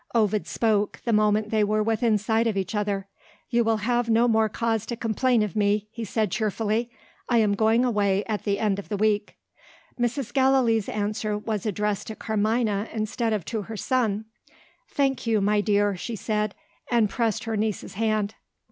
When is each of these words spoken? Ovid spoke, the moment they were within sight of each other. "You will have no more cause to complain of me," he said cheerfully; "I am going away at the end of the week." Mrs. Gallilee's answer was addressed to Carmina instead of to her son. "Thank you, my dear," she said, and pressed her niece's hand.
Ovid 0.15 0.47
spoke, 0.47 0.99
the 1.05 1.13
moment 1.13 1.51
they 1.51 1.63
were 1.63 1.83
within 1.83 2.17
sight 2.17 2.47
of 2.47 2.57
each 2.57 2.73
other. 2.73 3.07
"You 3.51 3.63
will 3.63 3.77
have 3.85 4.09
no 4.09 4.27
more 4.27 4.49
cause 4.49 4.87
to 4.87 4.95
complain 4.95 5.43
of 5.43 5.55
me," 5.55 5.89
he 5.91 6.03
said 6.03 6.31
cheerfully; 6.31 6.89
"I 7.29 7.37
am 7.37 7.53
going 7.53 7.85
away 7.85 8.23
at 8.25 8.43
the 8.43 8.57
end 8.57 8.79
of 8.79 8.89
the 8.89 8.97
week." 8.97 9.35
Mrs. 9.99 10.33
Gallilee's 10.33 10.89
answer 10.89 11.37
was 11.37 11.67
addressed 11.67 12.07
to 12.07 12.15
Carmina 12.15 12.89
instead 12.91 13.31
of 13.31 13.45
to 13.45 13.61
her 13.61 13.77
son. 13.77 14.25
"Thank 14.89 15.27
you, 15.27 15.39
my 15.39 15.61
dear," 15.61 15.95
she 15.95 16.15
said, 16.15 16.55
and 16.89 17.07
pressed 17.07 17.43
her 17.43 17.55
niece's 17.55 17.93
hand. 17.93 18.33